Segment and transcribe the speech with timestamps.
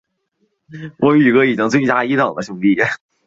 [0.03, 0.09] 寻
[0.97, 2.59] 擢汉军梅勒额真。